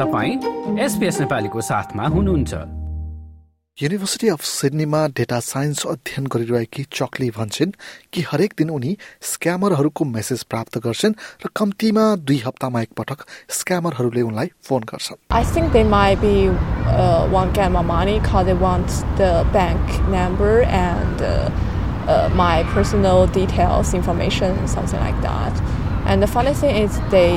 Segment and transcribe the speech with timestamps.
[0.00, 2.54] तपाईँ एसपिएस नेपालीको साथमा हुनुहुन्छ
[3.78, 7.72] युनिभर्सिटी अफ सिडनीमा डेटा साइन्स अध्ययन गरिरहेकी चक्ली भन्छन्
[8.12, 8.96] कि हरेक दिन उनी
[9.30, 13.24] स्क्यामरहरूको मेसेज प्राप्त गर्छन् र कम्तीमा दुई हप्तामा एकपटक
[13.58, 18.46] स्क्यामरहरूले उनलाई फोन गर्छन् I think they might be uh, want get my money because
[18.46, 18.88] they want
[19.20, 21.50] the bank number and uh,
[22.08, 25.62] uh, my personal details, information, something like that.
[26.06, 27.32] And the funny thing is they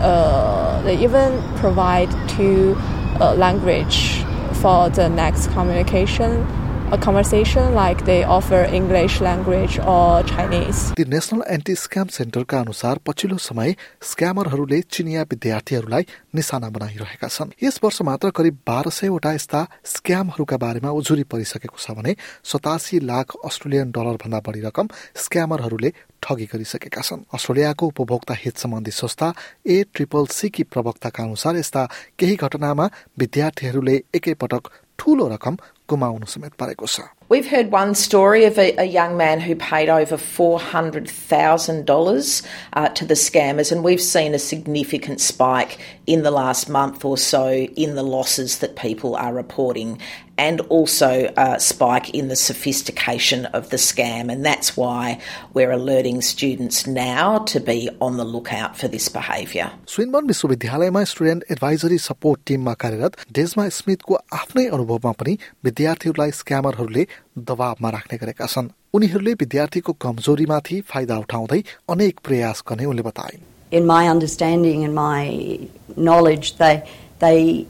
[0.00, 2.76] uh, they even provide two
[3.20, 4.24] uh, language
[4.62, 6.46] for the next communication
[6.92, 10.78] a conversation like they offer English language or Chinese.
[10.94, 13.74] ती national anti scam सेन्टरका अनुसार पछिल्लो समय
[14.10, 19.60] स्क्यामरहरूले चिनिया विद्यार्थीहरूलाई निशाना बनाइरहेका छन् yes वर्ष मात्र करिब बाह्र सयवटा यस्ता
[19.94, 22.16] स्क्यामहरूका बारेमा उजुरी परिसकेको छ भने
[22.52, 24.88] सतासी लाख अस्ट्रेलियन डलर भन्दा बढी रकम
[25.24, 25.92] स्क्यामरहरूले
[26.22, 29.32] ठगी गरिसकेका छन्। अस्ट्रेलियाको उपभोक्ता हित सम्बन्धी संस्था
[29.66, 31.82] ए ट्रिपल सीकी प्रवक्ताका अनुसार यस्ता
[32.18, 32.86] केही घटनामा
[33.18, 34.62] विद्यार्थीहरूले एकैपटक
[34.98, 35.54] ठूलो रकम
[35.88, 39.89] गुमाउनु समेत परेको छ। We've heard one story of a, a young man who paid
[39.89, 46.69] over $400,000 uh, to the scammers, and we've seen a significant spike in the last
[46.69, 49.99] month or so in the losses that people are reporting,
[50.37, 54.31] and also a spike in the sophistication of the scam.
[54.31, 55.19] And that's why
[55.53, 59.71] we're alerting students now to be on the lookout for this behaviour.
[59.87, 67.07] Swinburne विश्वविद्यालयमा student advisory support टिममा कार्यरत डेजमा स्मिथको आफ्नै अनुभवमा पनि विद्यार्थीहरूलाई स्क्यामरहरूले
[67.49, 71.61] दबावमा राख्ने गरेका छन् उनीहरूले विद्यार्थीको कमजोरीमाथि फाइदा उठाउँदै
[71.95, 75.59] अनेक प्रयास गर्ने उनले बताइन् in my understanding and my
[75.95, 76.87] knowledge, they
[77.19, 77.67] they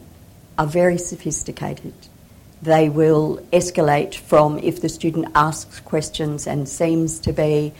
[0.57, 1.93] are very sophisticated.
[2.61, 7.73] They will escalate from if the student asks questions and seems to be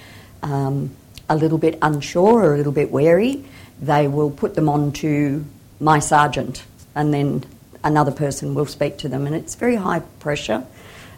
[0.44, 0.92] um,
[1.30, 3.46] a little bit unsure or a little bit wary,
[3.82, 5.46] they will put them on to
[5.80, 7.44] my sergeant, and then
[7.84, 10.66] another person will speak to them, and it's very high pressure.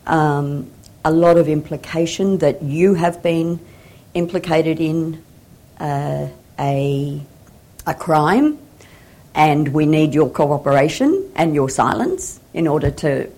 [0.05, 0.71] Um,
[1.03, 3.59] a lot of implication that you have been
[4.13, 5.23] implicated in
[5.79, 6.27] uh,
[6.59, 7.21] a,
[7.85, 8.57] a crime,
[9.35, 13.29] and we need your cooperation and your silence in order to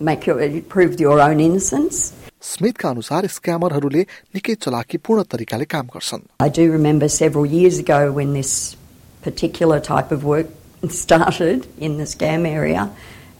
[0.00, 2.12] make your, prove your own innocence.
[2.40, 4.02] स्मिथका अनुसार स्क्यामरहरूले
[4.34, 8.76] निकै चलाकीपूर्ण तरिकाले काम गर्छन् I do remember several years ago when this
[9.22, 10.46] particular type of work
[10.88, 12.90] started in the scam area.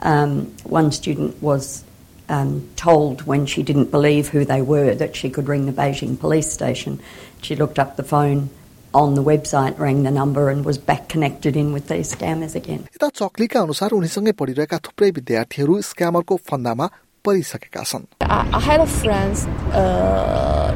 [0.03, 1.83] Um, one student was
[2.29, 6.19] um, told when she didn't believe who they were that she could ring the Beijing
[6.19, 7.01] police station.
[7.43, 8.51] She looked up the phone
[8.93, 12.87] on the website, rang the number, and was back connected in with these scammers again.
[12.97, 16.87] यता चक्लीका अनुसार उनीसँगै पढिरहेका थुप्रै विद्यार्थीहरू स्क्यामरको फन्दामा
[17.25, 19.47] परिसकेका छन् I, I had a friends
[19.83, 20.75] uh,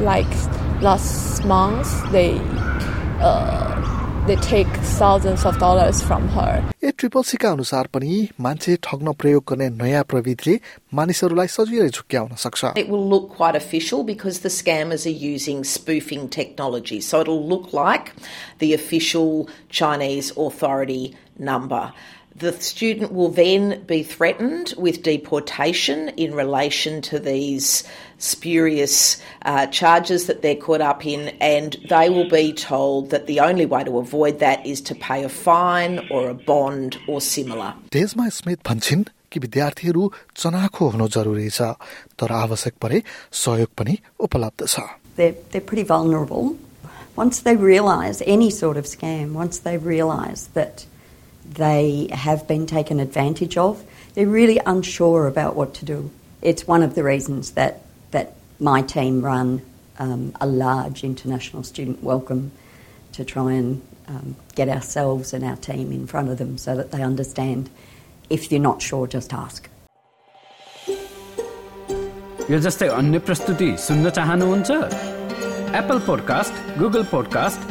[0.00, 0.32] like
[0.80, 2.40] last month they
[3.20, 3.76] uh,
[4.26, 6.64] they take thousands of dollars from her.
[6.84, 10.54] A triple caeca अनुसार पनि मान्छे ठग्न प्रयोग गर्ने नयाँ प्रविधिले
[10.98, 16.28] मानिसहरूलाई सजिलै झुक्क्याउन सक्छ It will look quite official because the scammers are using spoofing
[16.38, 17.00] technology.
[17.08, 18.12] So it'll look like
[18.64, 19.48] the official
[19.80, 21.02] Chinese authority
[21.50, 21.82] number.
[22.36, 27.84] The student will then be threatened with deportation in relation to these
[28.18, 33.40] spurious uh, charges that they're caught up in, and they will be told that the
[33.40, 37.74] only way to avoid that is to pay a fine or a bond or similar.
[37.92, 41.74] डेजमा Smith भन्छन् कि विद्यार्थीहरू चनाखो हुनु जरुरी छ
[42.18, 43.02] तर आवश्यक परे
[43.42, 44.80] सहयोग पनि उपलब्ध छ
[45.16, 46.56] They're, they're pretty vulnerable.
[47.16, 50.86] Once they realise any sort of scam, once they realise that
[51.44, 53.82] they have been taken advantage of,
[54.14, 56.10] they're really unsure about what to do.
[56.42, 59.62] It's one of the reasons that, that my team run
[59.98, 62.52] um, a large international student welcome
[63.12, 66.90] to try and um, get ourselves and our team in front of them so that
[66.90, 67.70] they understand
[68.28, 69.68] if you're not sure, just ask.
[72.50, 74.70] यो जस्तै अन्य प्रस्तुति सुन्न चाहनुहुन्छ
[75.80, 77.70] Apple podcast Google podcast